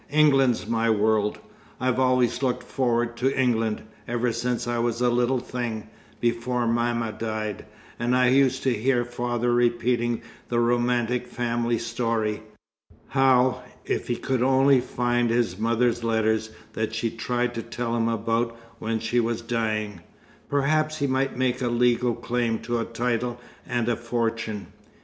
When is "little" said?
5.11-5.37